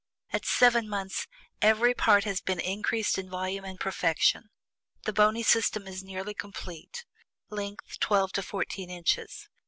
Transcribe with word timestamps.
At 0.33 0.47
SEVEN 0.47 0.89
MONTHS, 0.89 1.27
every 1.61 1.93
part 1.93 2.23
has 2.23 2.41
been 2.41 2.59
increased 2.59 3.19
in 3.19 3.29
volume 3.29 3.63
and 3.63 3.79
perfection; 3.79 4.49
the 5.03 5.13
bony 5.13 5.43
system 5.43 5.87
is 5.87 6.01
nearly 6.03 6.33
complete; 6.33 7.05
length, 7.51 7.99
twelve 7.99 8.31
to 8.33 8.41
fourteen 8.41 8.89
inches. 8.89 9.47